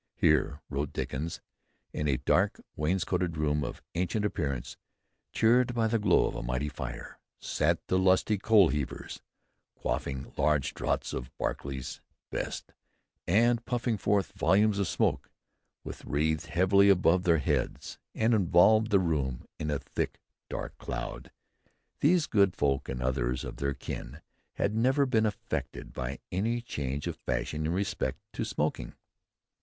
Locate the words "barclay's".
11.37-12.01